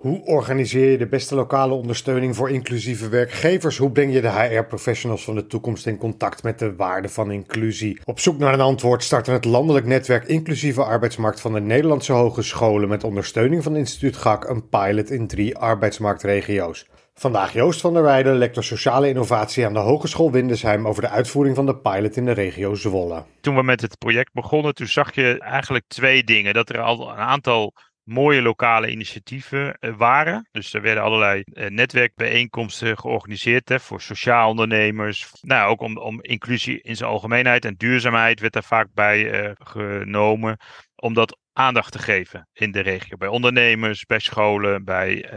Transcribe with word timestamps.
Hoe 0.00 0.24
organiseer 0.24 0.90
je 0.90 0.98
de 0.98 1.06
beste 1.06 1.34
lokale 1.34 1.74
ondersteuning 1.74 2.36
voor 2.36 2.50
inclusieve 2.50 3.08
werkgevers? 3.08 3.76
Hoe 3.76 3.90
breng 3.90 4.12
je 4.12 4.20
de 4.20 4.30
HR-professionals 4.30 5.24
van 5.24 5.34
de 5.34 5.46
toekomst 5.46 5.86
in 5.86 5.96
contact 5.96 6.42
met 6.42 6.58
de 6.58 6.76
waarde 6.76 7.08
van 7.08 7.30
inclusie? 7.30 8.00
Op 8.04 8.20
zoek 8.20 8.38
naar 8.38 8.52
een 8.52 8.60
antwoord 8.60 9.02
starten 9.02 9.32
het 9.32 9.44
landelijk 9.44 9.86
netwerk 9.86 10.24
Inclusieve 10.24 10.82
Arbeidsmarkt 10.82 11.40
van 11.40 11.52
de 11.52 11.60
Nederlandse 11.60 12.12
Hogescholen 12.12 12.88
met 12.88 13.04
ondersteuning 13.04 13.62
van 13.62 13.76
instituut 13.76 14.16
GAK 14.16 14.48
een 14.48 14.68
pilot 14.68 15.10
in 15.10 15.26
drie 15.26 15.56
arbeidsmarktregio's. 15.56 16.86
Vandaag 17.14 17.52
Joost 17.52 17.80
van 17.80 17.92
der 17.92 18.02
Weijden, 18.02 18.36
lector 18.36 18.64
sociale 18.64 19.08
innovatie 19.08 19.66
aan 19.66 19.72
de 19.72 19.78
Hogeschool 19.78 20.32
Windesheim 20.32 20.86
over 20.86 21.02
de 21.02 21.08
uitvoering 21.08 21.56
van 21.56 21.66
de 21.66 21.76
pilot 21.76 22.16
in 22.16 22.24
de 22.24 22.32
regio 22.32 22.74
Zwolle. 22.74 23.24
Toen 23.40 23.54
we 23.54 23.62
met 23.62 23.80
het 23.80 23.98
project 23.98 24.32
begonnen, 24.32 24.74
toen 24.74 24.86
zag 24.86 25.14
je 25.14 25.38
eigenlijk 25.38 25.84
twee 25.88 26.24
dingen. 26.24 26.54
Dat 26.54 26.68
er 26.68 26.80
al 26.80 27.10
een 27.10 27.16
aantal 27.16 27.74
mooie 28.10 28.42
lokale 28.42 28.90
initiatieven 28.90 29.74
eh, 29.74 29.96
waren. 29.96 30.48
Dus 30.50 30.74
er 30.74 30.82
werden 30.82 31.02
allerlei 31.02 31.42
eh, 31.42 31.70
netwerkbijeenkomsten 31.70 32.98
georganiseerd 32.98 33.68
hè, 33.68 33.80
voor 33.80 34.00
sociaal 34.00 34.50
ondernemers. 34.50 35.32
Nou, 35.40 35.70
ook 35.70 35.80
om, 35.80 35.98
om 35.98 36.22
inclusie 36.22 36.80
in 36.80 36.96
zijn 36.96 37.10
algemeenheid 37.10 37.64
en 37.64 37.74
duurzaamheid 37.76 38.40
werd 38.40 38.52
daar 38.52 38.64
vaak 38.64 38.88
bij 38.94 39.44
uh, 39.44 39.50
genomen. 39.54 40.56
Om 40.94 41.14
dat 41.14 41.38
aandacht 41.52 41.92
te 41.92 41.98
geven 41.98 42.48
in 42.52 42.72
de 42.72 42.80
regio. 42.80 43.16
Bij 43.16 43.28
ondernemers, 43.28 44.04
bij 44.04 44.18
scholen, 44.18 44.84
bij 44.84 45.30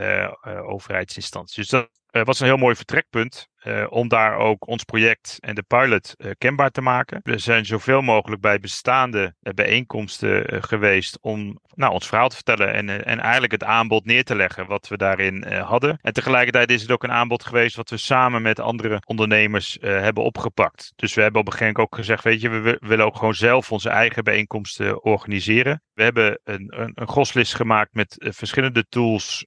overheidsinstanties. 0.43 1.67
Dus 1.67 1.85
dat 2.07 2.25
was 2.25 2.39
een 2.39 2.45
heel 2.45 2.57
mooi 2.57 2.75
vertrekpunt 2.75 3.47
uh, 3.63 3.85
om 3.89 4.07
daar 4.07 4.37
ook 4.37 4.67
ons 4.67 4.83
project 4.83 5.37
en 5.39 5.55
de 5.55 5.63
pilot 5.63 6.15
uh, 6.17 6.31
kenbaar 6.37 6.69
te 6.69 6.81
maken. 6.81 7.19
We 7.23 7.37
zijn 7.37 7.65
zoveel 7.65 8.01
mogelijk 8.01 8.41
bij 8.41 8.59
bestaande 8.59 9.35
uh, 9.41 9.53
bijeenkomsten 9.53 10.63
geweest 10.63 11.17
om 11.21 11.59
nou, 11.75 11.93
ons 11.93 12.07
verhaal 12.07 12.29
te 12.29 12.35
vertellen 12.35 12.73
en, 12.73 13.05
en 13.05 13.19
eigenlijk 13.19 13.51
het 13.51 13.63
aanbod 13.63 14.05
neer 14.05 14.23
te 14.23 14.35
leggen 14.35 14.67
wat 14.67 14.87
we 14.87 14.97
daarin 14.97 15.53
hadden. 15.53 15.97
En 16.01 16.13
tegelijkertijd 16.13 16.71
is 16.71 16.81
het 16.81 16.91
ook 16.91 17.03
een 17.03 17.11
aanbod 17.11 17.43
geweest 17.45 17.75
wat 17.75 17.89
we 17.89 17.97
samen 17.97 18.41
met 18.41 18.59
andere 18.59 19.01
ondernemers 19.05 19.77
hebben 19.81 20.23
opgepakt. 20.23 20.93
Dus 20.95 21.13
we 21.13 21.21
hebben 21.21 21.41
op 21.41 21.47
een 21.47 21.53
gegeven 21.53 21.73
moment 21.73 21.93
ook 21.93 21.99
gezegd, 21.99 22.23
weet 22.23 22.41
je, 22.41 22.49
we 22.49 22.77
willen 22.79 23.05
ook 23.05 23.15
gewoon 23.15 23.33
zelf 23.33 23.71
onze 23.71 23.89
eigen 23.89 24.23
bijeenkomsten 24.23 25.03
organiseren. 25.03 25.81
We 25.93 26.03
hebben 26.03 26.39
een, 26.43 26.73
een, 26.79 26.91
een 26.95 27.07
goslist 27.07 27.55
gemaakt 27.55 27.93
met 27.93 28.15
verschillende 28.29 28.85
tools, 28.89 29.45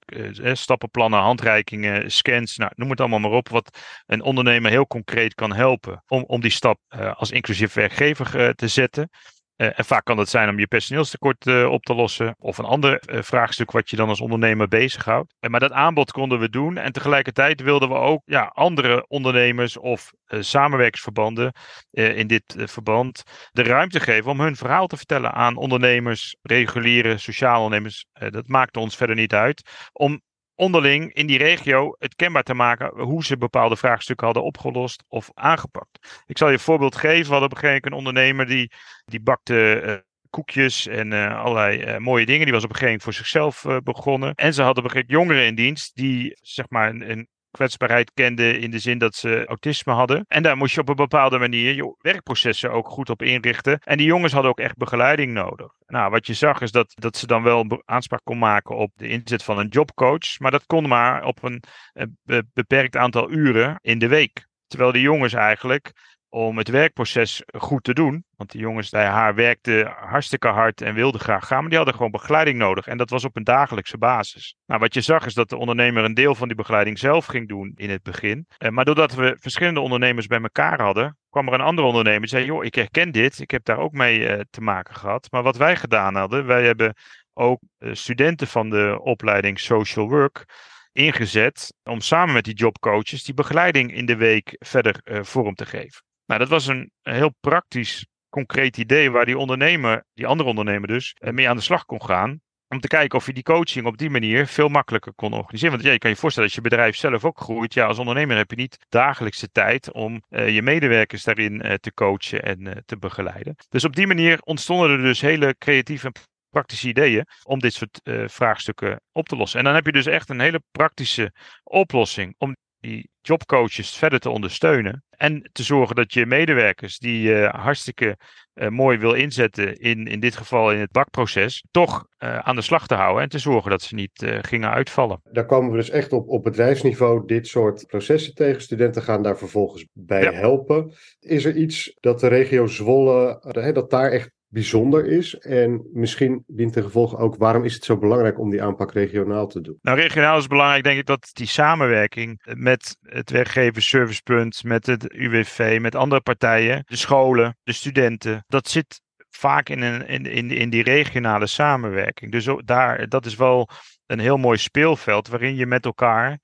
stappenplannen, 0.52 1.20
handreikingen, 1.20 2.10
scans, 2.10 2.56
nou, 2.56 2.72
noem 2.74 2.90
het 2.90 3.00
allemaal 3.00 3.18
maar 3.18 3.30
op, 3.30 3.48
wat 3.48 3.78
een 4.06 4.22
ondernemer 4.22 4.70
heel 4.70 4.86
concreet 4.86 5.34
kan 5.34 5.52
helpen 5.52 6.02
om, 6.06 6.24
om 6.26 6.40
die 6.40 6.50
stap 6.50 6.80
uh, 6.88 7.14
als 7.14 7.30
inclusief 7.30 7.72
werkgever 7.72 8.40
uh, 8.40 8.48
te 8.48 8.68
zetten. 8.68 9.10
Uh, 9.56 9.78
en 9.78 9.84
vaak 9.84 10.04
kan 10.04 10.16
dat 10.16 10.28
zijn 10.28 10.48
om 10.48 10.58
je 10.58 10.66
personeelstekort 10.66 11.46
op 11.66 11.82
te 11.82 11.94
lossen. 11.94 12.34
Of 12.38 12.58
een 12.58 12.64
ander 12.64 13.02
vraagstuk 13.06 13.70
wat 13.70 13.90
je 13.90 13.96
dan 13.96 14.08
als 14.08 14.20
ondernemer 14.20 14.68
bezighoudt. 14.68 15.34
maar 15.48 15.60
dat 15.60 15.72
aanbod 15.72 16.12
konden 16.12 16.38
we 16.38 16.48
doen. 16.48 16.76
En 16.76 16.92
tegelijkertijd 16.92 17.60
wilden 17.60 17.88
we 17.88 17.94
ook 17.94 18.22
ja, 18.24 18.44
andere 18.44 19.04
ondernemers 19.08 19.76
of 19.76 20.12
samenwerkingsverbanden 20.26 21.52
in 21.90 22.26
dit 22.26 22.54
verband 22.56 23.22
de 23.52 23.62
ruimte 23.62 24.00
geven 24.00 24.30
om 24.30 24.40
hun 24.40 24.56
verhaal 24.56 24.86
te 24.86 24.96
vertellen 24.96 25.32
aan 25.32 25.56
ondernemers, 25.56 26.36
reguliere 26.42 27.18
sociale 27.18 27.64
ondernemers. 27.64 28.06
dat 28.12 28.48
maakte 28.48 28.80
ons 28.80 28.96
verder 28.96 29.16
niet 29.16 29.34
uit. 29.34 29.88
Om 29.92 30.20
onderling 30.56 31.12
in 31.12 31.26
die 31.26 31.38
regio 31.38 31.96
het 31.98 32.14
kenbaar 32.14 32.42
te 32.42 32.54
maken 32.54 33.00
hoe 33.00 33.24
ze 33.24 33.36
bepaalde 33.36 33.76
vraagstukken 33.76 34.26
hadden 34.26 34.44
opgelost 34.44 35.04
of 35.08 35.30
aangepakt. 35.34 36.22
Ik 36.26 36.38
zal 36.38 36.48
je 36.48 36.54
een 36.54 36.60
voorbeeld 36.60 36.96
geven. 36.96 37.24
We 37.24 37.30
hadden 37.30 37.50
op 37.50 37.54
een 37.54 37.60
gegeven 37.60 37.90
moment 37.90 38.06
een 38.06 38.06
ondernemer 38.06 38.46
die, 38.46 38.72
die 39.04 39.20
bakte 39.20 39.82
uh, 39.84 39.94
koekjes 40.30 40.86
en 40.86 41.12
uh, 41.12 41.40
allerlei 41.40 41.82
uh, 41.82 41.96
mooie 41.96 42.26
dingen. 42.26 42.44
Die 42.44 42.54
was 42.54 42.64
op 42.64 42.70
een 42.70 42.76
gegeven 42.76 43.00
moment 43.02 43.02
voor 43.02 43.12
zichzelf 43.12 43.82
begonnen. 43.84 44.34
En 44.34 44.54
ze 44.54 44.62
hadden 44.62 44.84
op 44.84 44.90
een 44.90 44.96
gegeven 44.96 45.14
moment 45.14 45.28
jongeren 45.28 45.48
in 45.48 45.64
dienst 45.64 45.96
die 45.96 46.38
zeg 46.42 46.68
maar 46.68 46.88
een, 46.88 47.10
een 47.10 47.28
kwetsbaarheid 47.56 48.12
kenden 48.14 48.60
in 48.60 48.70
de 48.70 48.78
zin 48.78 48.98
dat 48.98 49.14
ze 49.14 49.46
autisme 49.46 49.92
hadden. 49.92 50.24
En 50.28 50.42
daar 50.42 50.56
moest 50.56 50.74
je 50.74 50.80
op 50.80 50.88
een 50.88 50.94
bepaalde 50.94 51.38
manier 51.38 51.74
je 51.74 51.96
werkprocessen 51.98 52.72
ook 52.72 52.88
goed 52.88 53.10
op 53.10 53.22
inrichten. 53.22 53.78
En 53.78 53.96
die 53.96 54.06
jongens 54.06 54.32
hadden 54.32 54.50
ook 54.50 54.60
echt 54.60 54.76
begeleiding 54.76 55.32
nodig. 55.32 55.72
Nou, 55.86 56.10
wat 56.10 56.26
je 56.26 56.34
zag 56.34 56.60
is 56.60 56.70
dat, 56.70 56.92
dat 56.94 57.16
ze 57.16 57.26
dan 57.26 57.42
wel 57.42 57.82
aanspraak 57.84 58.24
kon 58.24 58.38
maken 58.38 58.76
op 58.76 58.90
de 58.94 59.08
inzet 59.08 59.42
van 59.42 59.58
een 59.58 59.68
jobcoach. 59.68 60.38
Maar 60.38 60.50
dat 60.50 60.66
kon 60.66 60.88
maar 60.88 61.24
op 61.24 61.42
een, 61.42 61.62
een 61.92 62.50
beperkt 62.52 62.96
aantal 62.96 63.30
uren 63.30 63.78
in 63.80 63.98
de 63.98 64.08
week. 64.08 64.46
Terwijl 64.66 64.92
die 64.92 65.02
jongens 65.02 65.32
eigenlijk 65.32 65.92
om 66.36 66.58
het 66.58 66.68
werkproces 66.68 67.42
goed 67.58 67.84
te 67.84 67.94
doen. 67.94 68.24
Want 68.36 68.50
die 68.50 68.60
jongens 68.60 68.90
bij 68.90 69.06
haar 69.06 69.34
werkten 69.34 69.86
hartstikke 69.86 70.48
hard 70.48 70.80
en 70.80 70.94
wilden 70.94 71.20
graag 71.20 71.46
gaan, 71.46 71.60
maar 71.60 71.68
die 71.68 71.76
hadden 71.76 71.94
gewoon 71.94 72.10
begeleiding 72.10 72.58
nodig. 72.58 72.86
En 72.86 72.96
dat 72.96 73.10
was 73.10 73.24
op 73.24 73.36
een 73.36 73.44
dagelijkse 73.44 73.98
basis. 73.98 74.56
Nou, 74.66 74.80
wat 74.80 74.94
je 74.94 75.00
zag 75.00 75.26
is 75.26 75.34
dat 75.34 75.48
de 75.48 75.56
ondernemer 75.56 76.04
een 76.04 76.14
deel 76.14 76.34
van 76.34 76.48
die 76.48 76.56
begeleiding 76.56 76.98
zelf 76.98 77.26
ging 77.26 77.48
doen 77.48 77.72
in 77.76 77.90
het 77.90 78.02
begin. 78.02 78.46
Eh, 78.58 78.70
maar 78.70 78.84
doordat 78.84 79.14
we 79.14 79.36
verschillende 79.40 79.80
ondernemers 79.80 80.26
bij 80.26 80.40
elkaar 80.40 80.80
hadden, 80.80 81.18
kwam 81.30 81.48
er 81.48 81.54
een 81.54 81.60
andere 81.60 81.86
ondernemer 81.86 82.20
die 82.20 82.28
zei: 82.28 82.44
Joh, 82.44 82.64
ik 82.64 82.74
herken 82.74 83.12
dit, 83.12 83.38
ik 83.40 83.50
heb 83.50 83.64
daar 83.64 83.78
ook 83.78 83.92
mee 83.92 84.18
uh, 84.18 84.40
te 84.50 84.60
maken 84.60 84.94
gehad. 84.94 85.28
Maar 85.30 85.42
wat 85.42 85.56
wij 85.56 85.76
gedaan 85.76 86.14
hadden, 86.14 86.46
wij 86.46 86.64
hebben 86.64 86.94
ook 87.32 87.60
uh, 87.78 87.94
studenten 87.94 88.46
van 88.46 88.70
de 88.70 88.98
opleiding 89.02 89.60
Social 89.60 90.08
Work 90.08 90.44
ingezet 90.92 91.74
om 91.82 92.00
samen 92.00 92.34
met 92.34 92.44
die 92.44 92.54
jobcoaches 92.54 93.24
die 93.24 93.34
begeleiding 93.34 93.94
in 93.94 94.06
de 94.06 94.16
week 94.16 94.56
verder 94.58 95.00
vorm 95.24 95.54
te 95.54 95.66
geven. 95.66 96.05
Nou, 96.26 96.40
dat 96.40 96.48
was 96.48 96.66
een, 96.66 96.90
heel 97.02 97.34
praktisch, 97.40 98.06
concreet 98.28 98.76
idee 98.76 99.10
waar 99.10 99.24
die 99.24 99.38
ondernemer, 99.38 100.04
die 100.14 100.26
andere 100.26 100.48
ondernemer 100.48 100.88
dus, 100.88 101.14
eh, 101.18 101.32
mee 101.32 101.48
aan 101.48 101.56
de 101.56 101.62
slag 101.62 101.84
kon 101.84 102.02
gaan. 102.02 102.40
Om 102.68 102.80
te 102.80 102.88
kijken 102.88 103.18
of 103.18 103.26
je 103.26 103.32
die 103.32 103.42
coaching 103.42 103.86
op 103.86 103.96
die 103.96 104.10
manier 104.10 104.46
veel 104.46 104.68
makkelijker 104.68 105.14
kon 105.14 105.32
organiseren. 105.32 105.72
Want 105.72 105.84
ja, 105.84 105.92
je 105.92 105.98
kan 105.98 106.10
je 106.10 106.16
voorstellen, 106.16 106.48
als 106.48 106.58
je 106.58 106.62
bedrijf 106.62 106.96
zelf 106.96 107.24
ook 107.24 107.40
groeit, 107.40 107.74
ja, 107.74 107.86
als 107.86 107.98
ondernemer 107.98 108.36
heb 108.36 108.50
je 108.50 108.56
niet 108.56 108.76
dagelijkse 108.88 109.50
tijd 109.50 109.92
om 109.92 110.22
uh, 110.30 110.54
je 110.54 110.62
medewerkers 110.62 111.24
daarin 111.24 111.66
uh, 111.66 111.74
te 111.74 111.94
coachen 111.94 112.42
en 112.42 112.82
te 112.86 112.96
begeleiden. 112.96 113.54
Dus 113.68 113.84
op 113.84 113.96
die 113.96 114.06
manier 114.06 114.38
ontstonden 114.40 114.90
er 114.90 115.02
dus 115.02 115.20
hele 115.20 115.54
creatieve 115.58 116.06
en 116.06 116.12
praktische 116.50 116.88
ideeën 116.88 117.26
om 117.42 117.58
dit 117.58 117.72
soort 117.72 118.00
vraagstukken 118.26 119.00
op 119.12 119.28
te 119.28 119.36
lossen. 119.36 119.58
En 119.58 119.64
dan 119.64 119.74
heb 119.74 119.86
je 119.86 119.92
dus 119.92 120.06
echt 120.06 120.28
een 120.28 120.40
hele 120.40 120.62
praktische 120.70 121.32
oplossing 121.64 122.34
om 122.38 122.56
die 122.80 123.08
jobcoaches 123.26 123.96
verder 123.96 124.18
te 124.18 124.30
ondersteunen. 124.30 125.04
En 125.10 125.50
te 125.52 125.62
zorgen 125.62 125.96
dat 125.96 126.12
je 126.12 126.26
medewerkers 126.26 126.98
die 126.98 127.20
je 127.20 127.48
hartstikke 127.52 128.16
uh, 128.54 128.68
mooi 128.68 128.98
wil 128.98 129.12
inzetten, 129.12 129.76
in, 129.80 130.06
in 130.06 130.20
dit 130.20 130.36
geval 130.36 130.72
in 130.72 130.78
het 130.78 130.90
bakproces, 130.90 131.64
toch 131.70 132.06
uh, 132.18 132.38
aan 132.38 132.56
de 132.56 132.62
slag 132.62 132.86
te 132.86 132.94
houden 132.94 133.22
en 133.22 133.28
te 133.28 133.38
zorgen 133.38 133.70
dat 133.70 133.82
ze 133.82 133.94
niet 133.94 134.26
gingen 134.40 134.70
uitvallen. 134.70 135.20
Daar 135.32 135.46
komen 135.46 135.70
we 135.70 135.76
dus 135.76 135.90
echt 135.90 136.12
op, 136.12 136.28
op 136.28 136.42
bedrijfsniveau 136.42 137.26
dit 137.26 137.46
soort 137.46 137.86
processen 137.86 138.34
tegen. 138.34 138.62
Studenten 138.62 139.02
gaan 139.02 139.22
daar 139.22 139.38
vervolgens 139.38 139.86
bij 139.92 140.22
ja. 140.22 140.32
helpen. 140.32 140.92
Is 141.20 141.44
er 141.44 141.56
iets 141.56 141.96
dat 142.00 142.20
de 142.20 142.28
regio 142.28 142.66
Zwolle, 142.66 143.72
dat 143.72 143.90
daar 143.90 144.10
echt 144.10 144.30
bijzonder 144.56 145.06
is? 145.06 145.38
En 145.38 145.86
misschien 145.92 146.44
dient 146.46 146.72
ten 146.72 146.82
gevolge 146.82 147.16
ook, 147.16 147.36
waarom 147.36 147.64
is 147.64 147.74
het 147.74 147.84
zo 147.84 147.98
belangrijk 147.98 148.38
om 148.38 148.50
die 148.50 148.62
aanpak 148.62 148.92
regionaal 148.92 149.46
te 149.46 149.60
doen? 149.60 149.78
Nou, 149.82 150.00
regionaal 150.00 150.38
is 150.38 150.46
belangrijk, 150.46 150.84
denk 150.84 150.98
ik, 150.98 151.06
dat 151.06 151.30
die 151.32 151.46
samenwerking 151.46 152.42
met 152.54 152.96
het 153.02 153.30
werkgeversservicepunt, 153.30 154.64
met 154.64 154.86
het 154.86 155.12
UWV, 155.12 155.78
met 155.80 155.94
andere 155.94 156.20
partijen, 156.20 156.82
de 156.86 156.96
scholen, 156.96 157.56
de 157.62 157.72
studenten, 157.72 158.44
dat 158.46 158.68
zit 158.68 159.00
vaak 159.30 159.68
in, 159.68 159.82
een, 159.82 160.06
in, 160.06 160.26
in, 160.26 160.50
in 160.50 160.70
die 160.70 160.82
regionale 160.82 161.46
samenwerking. 161.46 162.32
Dus 162.32 162.48
daar, 162.64 163.08
dat 163.08 163.26
is 163.26 163.36
wel 163.36 163.68
een 164.06 164.18
heel 164.18 164.36
mooi 164.36 164.58
speelveld 164.58 165.28
waarin 165.28 165.56
je 165.56 165.66
met 165.66 165.84
elkaar 165.84 166.30
uh, 166.30 166.38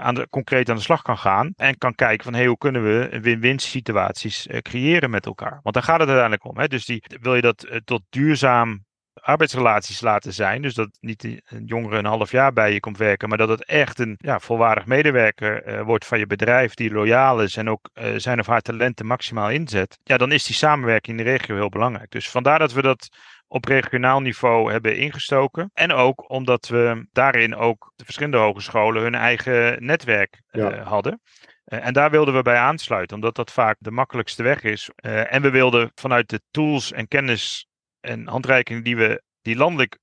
aan 0.00 0.14
de, 0.14 0.26
concreet 0.30 0.70
aan 0.70 0.76
de 0.76 0.82
slag 0.82 1.02
kan 1.02 1.18
gaan. 1.18 1.52
En 1.56 1.78
kan 1.78 1.94
kijken 1.94 2.24
van 2.24 2.34
hey, 2.34 2.46
hoe 2.46 2.58
kunnen 2.58 2.82
we 2.82 3.20
win-win 3.20 3.58
situaties 3.58 4.46
uh, 4.46 4.58
creëren 4.58 5.10
met 5.10 5.26
elkaar. 5.26 5.60
Want 5.62 5.74
daar 5.74 5.84
gaat 5.84 6.00
het 6.00 6.08
uiteindelijk 6.08 6.44
om. 6.44 6.58
Hè? 6.58 6.68
Dus 6.68 6.84
die, 6.84 7.02
wil 7.20 7.34
je 7.34 7.42
dat 7.42 7.64
uh, 7.64 7.76
tot 7.84 8.02
duurzaam 8.08 8.84
arbeidsrelaties 9.14 10.00
laten 10.00 10.32
zijn. 10.32 10.62
Dus 10.62 10.74
dat 10.74 10.88
niet 11.00 11.24
een 11.24 11.64
jongere 11.64 11.98
een 11.98 12.04
half 12.04 12.30
jaar 12.30 12.52
bij 12.52 12.72
je 12.72 12.80
komt 12.80 12.98
werken, 12.98 13.28
maar 13.28 13.38
dat 13.38 13.48
het 13.48 13.64
echt 13.64 13.98
een 13.98 14.14
ja, 14.18 14.40
volwaardig 14.40 14.86
medewerker 14.86 15.84
wordt 15.84 16.06
van 16.06 16.18
je 16.18 16.26
bedrijf 16.26 16.74
die 16.74 16.92
loyaal 16.92 17.42
is 17.42 17.56
en 17.56 17.70
ook 17.70 17.90
zijn 18.16 18.40
of 18.40 18.46
haar 18.46 18.60
talenten 18.60 19.06
maximaal 19.06 19.50
inzet. 19.50 19.98
Ja, 20.02 20.16
dan 20.16 20.32
is 20.32 20.44
die 20.44 20.54
samenwerking 20.54 21.18
in 21.18 21.24
de 21.24 21.30
regio 21.30 21.54
heel 21.54 21.68
belangrijk. 21.68 22.10
Dus 22.10 22.30
vandaar 22.30 22.58
dat 22.58 22.72
we 22.72 22.82
dat 22.82 23.08
op 23.48 23.64
regionaal 23.64 24.20
niveau 24.20 24.72
hebben 24.72 24.96
ingestoken. 24.96 25.70
En 25.74 25.92
ook 25.92 26.30
omdat 26.30 26.68
we 26.68 27.06
daarin 27.12 27.56
ook 27.56 27.92
de 27.96 28.04
verschillende 28.04 28.38
hogescholen 28.38 29.02
hun 29.02 29.14
eigen 29.14 29.84
netwerk 29.84 30.42
uh, 30.52 30.62
ja. 30.62 30.82
hadden. 30.82 31.20
Uh, 31.66 31.86
en 31.86 31.92
daar 31.92 32.10
wilden 32.10 32.34
we 32.34 32.42
bij 32.42 32.56
aansluiten, 32.56 33.16
omdat 33.16 33.34
dat 33.34 33.52
vaak 33.52 33.76
de 33.78 33.90
makkelijkste 33.90 34.42
weg 34.42 34.62
is. 34.62 34.90
Uh, 34.96 35.32
en 35.34 35.42
we 35.42 35.50
wilden 35.50 35.90
vanuit 35.94 36.28
de 36.28 36.40
tools 36.50 36.92
en 36.92 37.08
kennis 37.08 37.66
en 38.00 38.26
handreikingen 38.26 38.82
die 38.82 38.96
we 38.96 39.22
die 39.42 39.56
landelijk 39.56 39.98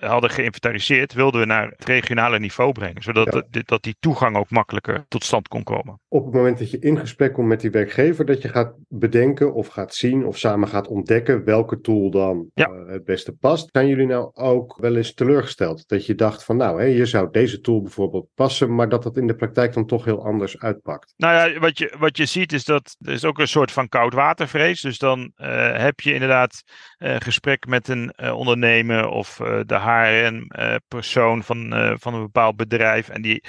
hadden 0.00 0.30
geïnventariseerd, 0.30 1.12
wilden 1.12 1.40
we 1.40 1.46
naar 1.46 1.68
het 1.76 1.84
regionale 1.84 2.38
niveau 2.38 2.72
brengen. 2.72 3.02
Zodat 3.02 3.44
dat 3.50 3.82
die 3.82 3.96
toegang 4.00 4.36
ook 4.36 4.50
makkelijker 4.50 5.04
tot 5.08 5.24
stand 5.24 5.48
kon 5.48 5.62
komen. 5.62 6.00
Op 6.08 6.24
het 6.24 6.34
moment 6.34 6.58
dat 6.58 6.70
je 6.70 6.78
in 6.78 6.98
gesprek 6.98 7.32
komt 7.32 7.48
met 7.48 7.60
die 7.60 7.70
werkgever, 7.70 8.24
dat 8.24 8.42
je 8.42 8.48
gaat 8.48 8.74
bedenken 8.88 9.54
of 9.54 9.66
gaat 9.66 9.94
zien 9.94 10.26
of 10.26 10.38
samen 10.38 10.68
gaat 10.68 10.88
ontdekken 10.88 11.44
welke 11.44 11.80
tool 11.80 12.10
dan 12.10 12.50
het 12.86 13.04
beste 13.04 13.32
past. 13.32 13.68
Zijn 13.72 13.88
jullie 13.88 14.06
nou 14.06 14.30
ook 14.34 14.76
wel 14.80 14.96
eens 14.96 15.14
teleurgesteld? 15.14 15.88
Dat 15.88 16.06
je 16.06 16.14
dacht 16.14 16.44
van 16.44 16.56
nou, 16.56 16.80
hè, 16.80 16.86
je 16.86 17.06
zou 17.06 17.28
deze 17.30 17.60
tool 17.60 17.82
bijvoorbeeld 17.82 18.28
passen, 18.34 18.74
maar 18.74 18.88
dat 18.88 19.02
dat 19.02 19.16
in 19.16 19.26
de 19.26 19.34
praktijk 19.34 19.72
dan 19.72 19.86
toch 19.86 20.04
heel 20.04 20.24
anders 20.24 20.58
uitpakt? 20.58 21.14
Nou 21.16 21.50
ja, 21.50 21.58
wat 21.60 21.78
je, 21.78 21.94
wat 21.98 22.16
je 22.16 22.24
ziet 22.24 22.52
is 22.52 22.64
dat 22.64 22.96
er 23.00 23.12
is 23.12 23.24
ook 23.24 23.38
een 23.38 23.48
soort 23.48 23.72
van 23.72 23.88
koudwatervrees. 23.88 24.80
Dus 24.80 24.98
dan 24.98 25.32
uh, 25.36 25.76
heb 25.76 26.00
je 26.00 26.12
inderdaad 26.12 26.62
gesprek 26.98 27.66
met 27.66 27.88
een 27.88 28.32
ondernemer 28.32 29.08
of 29.08 29.40
de 29.66 29.78
HRN-persoon 29.78 31.42
van, 31.42 31.72
van 32.00 32.14
een 32.14 32.22
bepaald 32.22 32.56
bedrijf. 32.56 33.08
En 33.08 33.22
die 33.22 33.44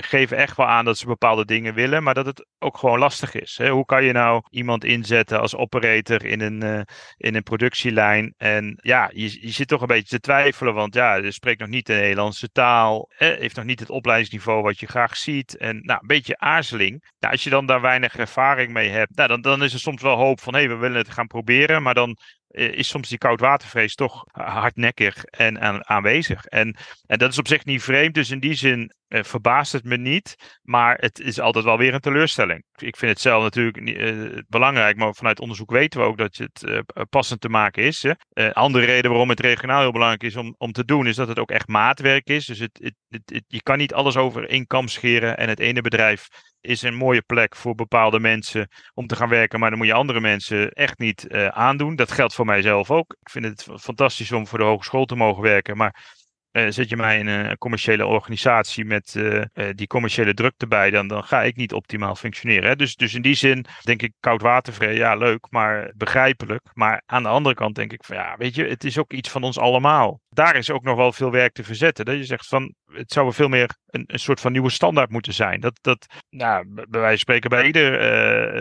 geven 0.00 0.36
echt 0.36 0.56
wel 0.56 0.66
aan 0.66 0.84
dat 0.84 0.98
ze 0.98 1.06
bepaalde 1.06 1.44
dingen 1.44 1.74
willen, 1.74 2.02
maar 2.02 2.14
dat 2.14 2.26
het 2.26 2.46
ook 2.58 2.78
gewoon 2.78 2.98
lastig 2.98 3.34
is. 3.34 3.56
Hè? 3.56 3.70
Hoe 3.70 3.84
kan 3.84 4.04
je 4.04 4.12
nou 4.12 4.42
iemand 4.50 4.84
inzetten 4.84 5.40
als 5.40 5.56
operator 5.56 6.24
in 6.24 6.40
een, 6.40 6.86
in 7.16 7.34
een 7.34 7.42
productielijn? 7.42 8.34
En 8.36 8.78
ja, 8.82 9.10
je, 9.14 9.38
je 9.40 9.50
zit 9.50 9.68
toch 9.68 9.80
een 9.80 9.86
beetje 9.86 10.08
te 10.08 10.20
twijfelen, 10.20 10.74
want 10.74 10.94
ja, 10.94 11.14
je 11.14 11.30
spreekt 11.30 11.60
nog 11.60 11.68
niet 11.68 11.86
de 11.86 11.92
Nederlandse 11.92 12.48
taal, 12.48 13.10
heeft 13.16 13.56
nog 13.56 13.64
niet 13.64 13.80
het 13.80 13.90
opleidingsniveau 13.90 14.62
wat 14.62 14.80
je 14.80 14.86
graag 14.86 15.16
ziet. 15.16 15.56
En 15.56 15.80
nou, 15.82 16.00
een 16.00 16.06
beetje 16.06 16.38
aarzeling. 16.38 17.04
Nou, 17.18 17.32
als 17.32 17.44
je 17.44 17.50
dan 17.50 17.66
daar 17.66 17.80
weinig 17.80 18.16
ervaring 18.16 18.72
mee 18.72 18.88
hebt, 18.88 19.16
nou, 19.16 19.28
dan, 19.28 19.40
dan 19.40 19.62
is 19.62 19.72
er 19.72 19.78
soms 19.78 20.02
wel 20.02 20.16
hoop 20.16 20.40
van 20.40 20.54
hé, 20.54 20.60
hey, 20.60 20.68
we 20.68 20.76
willen 20.76 20.96
het 20.96 21.10
gaan 21.10 21.26
proberen. 21.26 21.82
Maar 21.82 21.94
dan 21.94 22.10
eh, 22.10 22.16
is 22.56 22.88
soms 22.88 23.08
die 23.08 23.18
koudwatervrees 23.18 23.94
toch 23.94 24.24
hardnekkig 24.32 25.24
en, 25.24 25.88
aanwezig. 25.88 26.44
En, 26.44 26.76
en 27.06 27.18
dat 27.18 27.30
is 27.30 27.38
op 27.38 27.48
zich 27.48 27.64
niet 27.64 27.82
vreemd. 27.82 28.14
Dus 28.14 28.30
in 28.30 28.40
die 28.40 28.54
zin 28.54 28.92
uh, 29.08 29.22
verbaast 29.22 29.72
het 29.72 29.84
me 29.84 29.96
niet. 29.96 30.58
Maar 30.62 30.96
het 30.96 31.20
is 31.20 31.40
altijd 31.40 31.64
wel 31.64 31.78
weer 31.78 31.94
een 31.94 32.00
teleurstelling. 32.00 32.64
Ik 32.76 32.96
vind 32.96 33.10
het 33.12 33.20
zelf 33.20 33.42
natuurlijk 33.42 33.76
uh, 33.76 34.38
belangrijk. 34.48 34.96
Maar 34.96 35.14
vanuit 35.14 35.40
onderzoek 35.40 35.70
weten 35.70 36.00
we 36.00 36.06
ook 36.06 36.18
dat 36.18 36.36
het 36.36 36.62
uh, 36.62 36.80
passend 37.10 37.40
te 37.40 37.48
maken 37.48 37.82
is. 37.82 38.06
Andere 38.52 38.84
reden 38.84 39.10
waarom 39.10 39.28
het 39.28 39.40
regionaal 39.40 39.80
heel 39.80 39.92
belangrijk 39.92 40.22
is 40.22 40.36
om, 40.36 40.54
om 40.58 40.72
te 40.72 40.84
doen. 40.84 41.06
Is 41.06 41.16
dat 41.16 41.28
het 41.28 41.38
ook 41.38 41.50
echt 41.50 41.68
maatwerk 41.68 42.28
is. 42.28 42.46
Dus 42.46 42.58
het, 42.58 42.92
het, 43.08 43.44
je 43.46 43.62
kan 43.62 43.78
niet 43.78 43.94
alles 43.94 44.16
over 44.16 44.48
één 44.48 44.66
kam 44.66 44.88
scheren. 44.88 45.36
En 45.36 45.48
het 45.48 45.60
ene 45.60 45.80
bedrijf 45.80 46.28
is 46.60 46.82
een 46.82 46.94
mooie 46.94 47.22
plek 47.22 47.56
voor 47.56 47.74
bepaalde 47.74 48.20
mensen 48.20 48.68
om 48.94 49.06
te 49.06 49.16
gaan 49.16 49.28
werken. 49.28 49.60
Maar 49.60 49.70
dan 49.70 49.78
moet 49.78 49.88
je 49.88 49.94
andere 49.94 50.20
mensen 50.20 50.70
echt 50.70 50.98
niet 50.98 51.28
aandoen. 51.50 51.96
Dat 51.96 52.12
geldt 52.12 52.34
voor 52.34 52.46
mijzelf 52.46 52.90
ook. 52.90 53.16
Ik 53.20 53.30
vind 53.30 53.44
het 53.44 53.66
fantastisch 53.80 54.32
om 54.32 54.46
voor 54.46 54.58
de 54.58 54.64
hogeschool 54.64 55.04
te 55.04 55.16
mogen 55.16 55.42
werken. 55.42 55.76
Maar 55.76 56.15
uh, 56.56 56.66
zet 56.68 56.88
je 56.88 56.96
mij 56.96 57.18
in 57.18 57.26
een 57.26 57.58
commerciële 57.58 58.06
organisatie 58.06 58.84
met 58.84 59.14
uh, 59.16 59.42
die 59.74 59.86
commerciële 59.86 60.34
druk 60.34 60.54
erbij, 60.56 60.90
dan, 60.90 61.08
dan 61.08 61.24
ga 61.24 61.42
ik 61.42 61.56
niet 61.56 61.72
optimaal 61.72 62.14
functioneren. 62.14 62.68
Hè? 62.68 62.76
Dus, 62.76 62.94
dus 62.94 63.14
in 63.14 63.22
die 63.22 63.34
zin 63.34 63.66
denk 63.82 64.02
ik 64.02 64.12
koudwatervrij, 64.20 64.94
ja 64.94 65.14
leuk, 65.14 65.46
maar 65.50 65.92
begrijpelijk. 65.96 66.62
Maar 66.72 67.02
aan 67.06 67.22
de 67.22 67.28
andere 67.28 67.54
kant 67.54 67.74
denk 67.74 67.92
ik 67.92 68.04
van 68.04 68.16
ja, 68.16 68.34
weet 68.38 68.54
je, 68.54 68.64
het 68.64 68.84
is 68.84 68.98
ook 68.98 69.12
iets 69.12 69.30
van 69.30 69.42
ons 69.42 69.58
allemaal. 69.58 70.20
Daar 70.28 70.56
is 70.56 70.70
ook 70.70 70.82
nog 70.82 70.96
wel 70.96 71.12
veel 71.12 71.30
werk 71.30 71.52
te 71.52 71.64
verzetten. 71.64 72.04
Dat 72.04 72.16
je 72.16 72.24
zegt 72.24 72.46
van, 72.46 72.74
het 72.92 73.12
zou 73.12 73.32
veel 73.32 73.48
meer 73.48 73.76
een, 73.86 74.04
een 74.06 74.18
soort 74.18 74.40
van 74.40 74.52
nieuwe 74.52 74.70
standaard 74.70 75.10
moeten 75.10 75.34
zijn. 75.34 75.60
Dat, 75.60 75.78
dat 75.80 76.06
nou, 76.30 76.66
bij 76.68 76.86
wijze 77.00 77.08
van 77.08 77.18
spreken 77.18 77.50
bij 77.50 77.66
ieder 77.66 77.92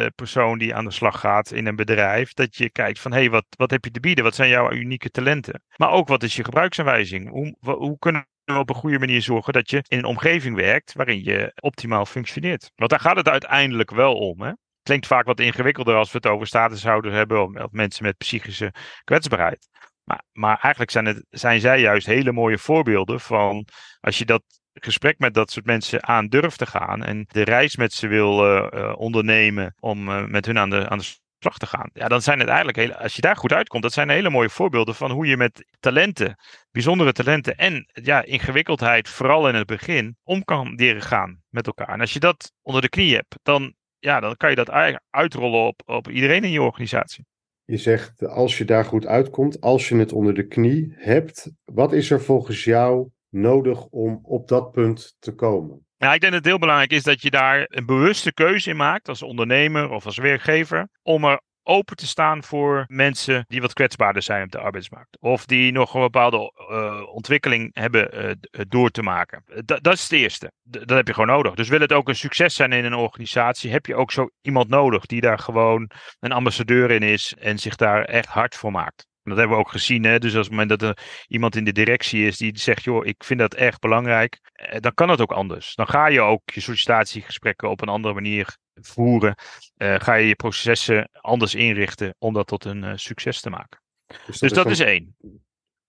uh, 0.02 0.06
persoon 0.16 0.58
die 0.58 0.76
aan 0.76 0.86
de 0.86 0.92
slag 0.92 1.20
gaat 1.20 1.52
in 1.52 1.66
een 1.66 1.76
bedrijf, 1.76 2.34
dat 2.34 2.56
je 2.56 2.72
kijkt 2.72 3.00
van 3.00 3.12
hé, 3.12 3.20
hey, 3.20 3.30
wat, 3.30 3.46
wat 3.50 3.72
heb 3.72 3.84
je 3.86 3.92
te 3.92 4.00
bieden? 4.00 4.24
Wat 4.24 4.36
zijn 4.36 4.50
jouw 4.50 4.72
unieke 4.72 5.10
talenten? 5.10 5.62
Maar 5.76 5.92
ook 5.92 6.08
wat 6.08 6.24
is 6.24 6.36
je 6.36 6.44
gebruiksaanwijzing? 6.44 7.30
Hoe, 7.30 7.56
hoe 7.60 8.00
kunnen 8.00 8.28
we 8.44 8.58
op 8.58 8.70
een 8.70 8.76
goede 8.76 9.00
manier 9.00 9.22
zorgen 9.22 9.54
dat 9.54 9.70
je 9.70 9.84
in 9.88 9.98
een 9.98 10.06
omgeving 10.06 10.56
werkt 10.56 10.94
waarin 10.94 11.24
je 11.24 11.52
optimaal 11.60 12.06
functioneert? 12.06 12.72
Want 12.76 12.90
daar 12.90 13.00
gaat 13.00 13.18
het 13.18 13.30
uiteindelijk 13.30 13.92
wel 13.92 14.14
om. 14.16 14.42
Hè? 14.42 14.52
Klinkt 14.84 15.08
vaak 15.08 15.26
wat 15.26 15.40
ingewikkelder 15.40 15.96
als 15.96 16.12
we 16.12 16.18
het 16.18 16.28
over 16.28 16.48
statushouders 16.48 17.14
hebben 17.14 17.42
of 17.42 17.72
mensen 17.72 18.04
met 18.04 18.18
psychische 18.18 18.74
kwetsbaarheid. 19.04 19.70
Maar, 20.06 20.24
maar 20.32 20.58
eigenlijk 20.60 20.92
zijn, 20.92 21.06
het, 21.06 21.26
zijn 21.30 21.60
zij 21.60 21.80
juist 21.80 22.08
hele 22.08 22.32
mooie 22.32 22.58
voorbeelden 22.58 23.20
van 23.20 23.68
als 24.00 24.18
je 24.18 24.26
dat 24.26 24.44
gesprek 24.74 25.20
met 25.20 25.34
dat 25.34 25.52
soort 25.52 25.66
mensen 25.66 26.04
aan 26.04 26.28
durft 26.28 26.58
te 26.58 26.66
gaan 26.66 27.04
en 27.04 27.26
de 27.28 27.44
reis 27.44 27.76
met 27.76 27.94
ze 27.94 28.08
wil 28.08 28.46
uh, 28.46 28.94
ondernemen 28.98 29.76
om 29.80 30.10
uh, 30.10 30.26
met 30.26 30.46
hun 30.46 30.58
aan 30.58 30.70
de, 30.70 30.90
aan 30.90 30.98
de 30.98 31.16
slag 31.40 31.58
te 31.58 31.66
gaan. 31.66 31.90
Ja, 31.94 32.08
dan 32.08 32.22
zijn 32.22 32.40
het 32.40 32.48
eigenlijk, 32.48 32.78
hele, 32.78 32.98
als 32.98 33.16
je 33.16 33.22
daar 33.22 33.36
goed 33.36 33.54
uitkomt, 33.54 33.84
dat 33.84 33.94
zijn 33.94 34.10
hele 34.10 34.30
mooie 34.30 34.50
voorbeelden 34.50 34.96
van 34.96 35.12
hoe 35.12 35.26
je 35.26 35.38
met 35.38 35.66
talenten, 35.80 36.40
bijzondere 36.72 37.12
talenten 37.12 37.56
en 37.56 37.90
ja, 37.94 38.24
ingewikkeldheid, 38.24 39.10
vooral 39.10 39.48
in 39.48 39.56
het 39.56 39.68
begin, 39.68 40.18
om 40.24 40.44
kan 40.44 40.74
leren 40.76 41.02
gaan 41.02 41.42
met 41.50 41.68
elkaar. 41.68 41.90
En 41.90 42.00
als 42.00 42.14
je 42.14 42.20
dat 42.20 42.52
onder 42.62 42.82
de 42.82 42.90
knie 42.90 43.16
hebt, 43.16 43.36
dan, 43.44 43.74
ja, 44.00 44.20
dan 44.20 44.38
kan 44.38 44.50
je 44.50 44.56
dat 44.56 45.00
uitrollen 45.10 45.66
op, 45.66 45.82
op 45.86 46.10
iedereen 46.10 46.44
in 46.44 46.52
je 46.52 46.62
organisatie. 46.62 47.26
Je 47.66 47.78
zegt, 47.78 48.26
als 48.26 48.58
je 48.58 48.66
daar 48.66 48.86
goed 48.86 49.06
uitkomt, 49.06 49.62
als 49.62 49.90
je 49.90 49.96
het 49.96 50.14
onder 50.14 50.34
de 50.34 50.48
knie 50.48 50.94
hebt, 50.96 51.52
wat 51.64 51.94
is 51.94 52.12
er 52.12 52.22
volgens 52.22 52.64
jou 52.64 53.10
nodig 53.30 53.86
om 53.86 54.20
op 54.24 54.48
dat 54.48 54.72
punt 54.72 55.16
te 55.20 55.32
komen? 55.32 55.86
Ja, 55.98 56.14
ik 56.14 56.20
denk 56.20 56.34
dat 56.34 56.42
het 56.42 56.46
heel 56.52 56.60
belangrijk 56.60 56.92
is 56.92 57.04
dat 57.04 57.22
je 57.22 57.30
daar 57.30 57.66
een 57.70 57.86
bewuste 57.86 58.34
keuze 58.34 58.70
in 58.70 58.76
maakt 58.76 59.10
als 59.10 59.22
ondernemer 59.22 59.90
of 59.90 60.06
als 60.06 60.18
werkgever. 60.18 60.90
Om 61.02 61.24
er 61.24 61.42
open 61.66 61.96
te 61.96 62.08
staan 62.08 62.44
voor 62.44 62.86
mensen 62.88 63.46
die 63.48 63.62
wat 63.62 63.74
kwetsbaarder 63.74 64.22
zijn 64.22 64.44
op 64.44 64.52
de 64.52 64.60
arbeidsmarkt. 64.60 65.18
Of 65.20 65.46
die 65.46 65.72
nog 65.72 65.94
een 65.94 66.02
bepaalde 66.02 66.54
uh, 66.72 67.14
ontwikkeling 67.14 67.70
hebben 67.74 68.26
uh, 68.26 68.32
door 68.68 68.90
te 68.90 69.02
maken. 69.02 69.44
Dat 69.66 69.94
is 69.94 70.04
het 70.04 70.12
eerste. 70.12 70.52
Dat 70.64 70.90
heb 70.90 71.08
je 71.08 71.14
gewoon 71.14 71.36
nodig. 71.36 71.54
Dus 71.54 71.70
wil 71.70 71.80
het 71.80 71.94
ook 71.94 72.08
een 72.08 72.16
succes 72.16 72.56
zijn 72.56 72.72
in 72.72 72.86
een 72.86 72.94
organisatie, 72.94 73.72
heb 73.72 73.86
je 73.86 73.96
ook 73.96 74.12
zo 74.12 74.30
iemand 74.42 74.70
nodig 74.70 75.06
die 75.06 75.22
daar 75.22 75.40
gewoon 75.40 75.90
een 76.20 76.32
ambassadeur 76.32 76.92
in 76.92 77.04
is 77.04 77.34
en 77.40 77.60
zich 77.60 77.76
daar 77.76 78.04
echt 78.06 78.28
hard 78.28 78.56
voor 78.56 78.72
maakt. 78.72 79.06
Dat 79.30 79.38
hebben 79.38 79.58
we 79.58 79.64
ook 79.64 79.72
gezien. 79.72 80.04
Hè? 80.04 80.20
Dus 80.20 80.36
als 80.36 80.48
het 80.48 80.56
moment 80.56 80.80
dat 80.80 80.82
er 80.82 80.98
iemand 81.28 81.56
in 81.56 81.64
de 81.64 81.72
directie 81.72 82.26
is 82.26 82.38
die 82.38 82.58
zegt: 82.58 82.84
joh, 82.84 83.06
ik 83.06 83.24
vind 83.24 83.40
dat 83.40 83.54
echt 83.54 83.80
belangrijk, 83.80 84.40
eh, 84.54 84.80
dan 84.80 84.94
kan 84.94 85.10
het 85.10 85.22
ook 85.22 85.32
anders. 85.32 85.76
Dan 85.76 85.88
ga 85.88 86.08
je 86.08 86.22
ook 86.22 86.42
je 86.46 86.62
sollicitatiegesprekken 86.62 87.70
op 87.70 87.82
een 87.82 87.88
andere 87.88 88.14
manier 88.14 88.58
voeren. 88.82 89.36
Uh, 89.78 89.96
ga 90.00 90.14
je 90.14 90.28
je 90.28 90.36
processen 90.36 91.10
anders 91.12 91.56
inrichten 91.56 92.16
om 92.18 92.34
dat 92.34 92.48
tot 92.48 92.66
een 92.66 92.84
uh, 92.84 92.92
succes 92.96 93.42
te 93.42 93.50
maken. 93.50 93.80
Dus 94.08 94.18
dat, 94.26 94.26
dus 94.26 94.42
is, 94.42 94.52
dat 94.52 94.68
is 94.68 94.80
één. 94.80 95.16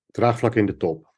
Draagvlak 0.07 0.55
in 0.55 0.67
de 0.67 0.77
top. 0.77 1.15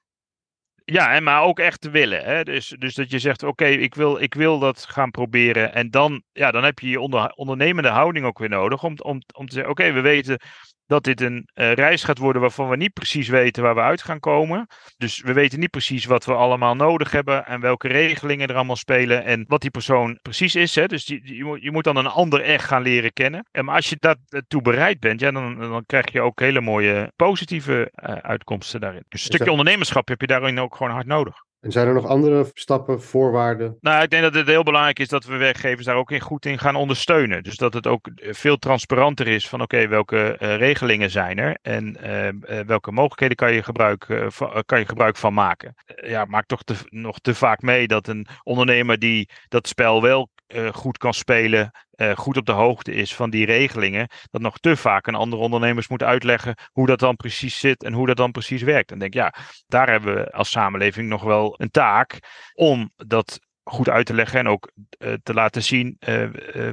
Ja, 0.85 1.20
maar 1.20 1.43
ook 1.43 1.59
echt 1.59 1.91
willen. 1.91 2.25
Hè? 2.25 2.43
Dus, 2.43 2.69
dus 2.79 2.94
dat 2.94 3.11
je 3.11 3.19
zegt, 3.19 3.43
oké, 3.43 3.67
ik, 3.67 3.94
wil, 3.94 4.20
ik 4.20 4.35
wil 4.35 4.59
dat 4.59 4.85
gaan 4.85 5.11
proberen. 5.11 5.75
En 5.75 5.91
dan, 5.91 6.23
ja, 6.32 6.50
dan 6.50 6.65
heb 6.65 6.79
je 6.79 6.88
je 6.88 7.00
onder, 7.00 7.31
ondernemende 7.31 7.88
houding 7.88 8.26
ook 8.26 8.38
weer 8.38 8.49
nodig. 8.49 8.85
Om, 8.85 8.94
om, 8.99 9.21
om 9.35 9.47
te 9.47 9.55
zeggen, 9.55 9.71
oké, 9.71 9.93
we 9.93 10.00
weten 10.00 10.41
dat 10.88 11.05
dit 11.05 11.20
een 11.20 11.49
uh, 11.55 11.73
reis 11.73 12.05
gaat 12.05 12.19
worden 12.19 12.43
waarvan 12.43 12.69
we 12.69 12.76
niet 12.76 12.93
precies 12.93 13.29
weten 13.29 13.62
waar 13.62 13.75
we 13.75 13.81
uit 13.81 14.02
gaan 14.02 14.20
komen. 14.20 14.67
Dus 14.96 15.20
we 15.20 15.32
weten 15.32 15.58
niet 15.58 15.70
precies 15.70 16.04
wat 16.04 16.25
we 16.25 16.35
allemaal 16.35 16.75
nodig 16.75 17.11
hebben 17.11 17.47
en 17.47 17.61
welke 17.61 17.88
regelingen 17.88 18.49
er 18.49 18.54
allemaal 18.54 18.76
spelen 18.76 19.25
en 19.25 19.45
wat 19.47 19.61
die 19.61 19.71
persoon 19.71 20.18
precies 20.23 20.54
is. 20.54 20.75
Hè. 20.75 20.87
Dus 20.87 21.04
die, 21.04 21.37
je, 21.37 21.45
moet, 21.45 21.62
je 21.62 21.71
moet 21.71 21.85
dan 21.85 21.97
een 21.97 22.07
ander 22.07 22.40
echt 22.40 22.64
gaan 22.64 22.83
leren 22.83 23.12
kennen. 23.12 23.47
En 23.50 23.64
maar 23.64 23.75
als 23.75 23.88
je 23.88 23.97
daartoe 24.00 24.62
bereid 24.62 25.00
bent, 25.00 25.21
ja, 25.21 25.30
dan, 25.30 25.59
dan 25.59 25.87
krijg 25.87 26.12
je 26.12 26.21
ook 26.21 26.40
hele 26.40 26.61
mooie 26.61 27.12
positieve 27.16 27.92
uh, 27.95 28.12
uitkomsten 28.12 28.80
daarin. 28.80 29.04
Dus 29.09 29.21
een 29.21 29.26
stukje 29.26 29.50
ondernemerschap 29.50 30.09
heb 30.09 30.21
je 30.21 30.26
daarin 30.26 30.61
ook 30.61 30.76
gewoon 30.76 30.92
hard 30.92 31.07
nodig. 31.07 31.47
En 31.61 31.73
zijn 31.73 31.87
er 31.87 31.95
nog 31.95 32.07
andere 32.07 32.50
stappen, 32.53 33.03
voorwaarden? 33.03 33.77
Nou, 33.81 34.03
ik 34.03 34.11
denk 34.11 34.23
dat 34.23 34.35
het 34.35 34.47
heel 34.47 34.62
belangrijk 34.62 34.99
is 34.99 35.09
dat 35.09 35.25
we 35.25 35.37
werkgevers 35.37 35.87
daar 35.87 35.97
ook 35.97 36.11
in 36.11 36.21
goed 36.21 36.47
in 36.47 36.59
gaan 36.59 36.77
ondersteunen. 36.77 37.43
Dus 37.43 37.57
dat 37.57 37.75
het 37.75 37.87
ook 37.87 38.09
veel 38.15 38.57
transparanter 38.57 39.27
is 39.27 39.49
van 39.49 39.62
oké, 39.62 39.88
welke 39.88 40.37
uh, 40.38 40.57
regelingen 40.57 41.11
zijn 41.11 41.38
er 41.38 41.59
en 41.62 41.97
uh, 42.05 42.61
welke 42.67 42.93
mogelijkheden 42.93 43.37
kan 43.37 43.53
je 43.53 43.62
gebruik, 43.62 44.07
van, 44.29 44.62
kan 44.67 44.79
je 44.79 44.87
gebruik 44.87 45.17
van 45.17 45.35
maken. 45.35 45.75
ja, 46.03 46.25
maak 46.25 46.47
toch 46.47 46.62
nog 46.88 47.19
te 47.19 47.35
vaak 47.35 47.62
mee 47.62 47.87
dat 47.87 48.07
een 48.07 48.27
ondernemer 48.43 48.99
die 48.99 49.29
dat 49.49 49.69
spel 49.69 50.03
wel 50.03 50.29
goed 50.73 50.99
kan 50.99 51.14
spelen, 51.14 51.71
uh, 51.97 52.17
goed 52.17 52.37
op 52.37 52.47
de 52.47 52.52
hoogte 52.52 52.93
is 52.93 53.14
van 53.14 53.31
die 53.31 53.47
regelingen, 53.47 54.09
dat 54.31 54.40
nog 54.40 54.59
te 54.59 54.76
vaak 54.76 55.07
een 55.07 55.14
andere 55.14 55.43
ondernemers 55.43 55.88
moet 55.88 56.02
uitleggen 56.02 56.55
hoe 56.73 56.87
dat 56.87 56.99
dan 56.99 57.17
precies 57.17 57.59
zit 57.59 57.83
en 57.83 57.93
hoe 57.93 58.07
dat 58.07 58.17
dan 58.17 58.31
precies 58.31 58.62
werkt. 58.62 58.90
En 58.90 58.99
denk, 58.99 59.14
ja, 59.14 59.35
daar 59.67 59.90
hebben 59.90 60.14
we 60.14 60.31
als 60.33 60.50
samenleving 60.50 61.09
nog 61.09 61.23
wel 61.23 61.55
een 61.59 61.71
taak 61.71 62.19
om 62.55 62.90
dat 62.97 63.38
goed 63.62 63.88
uit 63.88 64.07
te 64.07 64.14
leggen 64.14 64.38
en 64.38 64.49
ook 64.49 64.73
uh, 64.99 65.12
te 65.23 65.35
laten 65.35 65.62
zien 65.62 65.97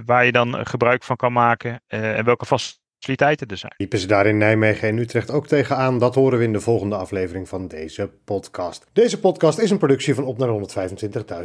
waar 0.06 0.26
je 0.26 0.32
dan 0.32 0.66
gebruik 0.66 1.04
van 1.04 1.16
kan 1.16 1.34
maken 1.34 1.84
en 1.88 2.26
welke 2.26 2.46
faciliteiten 2.46 3.48
er 3.48 3.58
zijn. 3.58 3.74
Liepen 3.78 4.00
ze 4.00 4.08
daar 4.08 4.26
in 4.26 4.38
Nijmegen 4.38 4.88
en 4.88 4.98
Utrecht 4.98 5.32
ook 5.32 5.48
tegenaan? 5.48 6.00
Dat 6.00 6.16
horen 6.16 6.38
we 6.38 6.44
in 6.44 6.54
de 6.54 6.60
volgende 6.60 6.96
aflevering 6.96 7.50
van 7.50 7.68
deze 7.68 8.10
podcast. 8.26 8.86
Deze 8.94 9.20
podcast 9.20 9.60
is 9.60 9.72
een 9.72 9.78
productie 9.78 10.16
van 10.16 10.24
Op 10.24 10.38
naar 10.38 10.50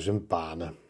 125.000 0.05 0.13
banen. 0.29 0.90